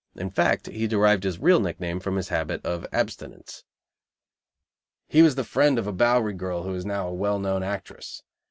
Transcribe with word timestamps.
In 0.15 0.31
fact, 0.31 0.65
he 0.65 0.87
derived 0.87 1.23
his 1.23 1.37
real 1.37 1.59
nickname 1.59 1.99
from 1.99 2.15
his 2.15 2.29
habit 2.29 2.65
of 2.65 2.87
abstinence. 2.91 3.63
He 5.07 5.21
was 5.21 5.35
the 5.35 5.43
friend 5.43 5.77
of 5.77 5.85
a 5.85 5.93
Bowery 5.93 6.33
girl 6.33 6.63
who 6.63 6.73
is 6.73 6.87
now 6.87 7.07
a 7.09 7.13
well 7.13 7.37
known 7.37 7.61
actress. 7.61 8.23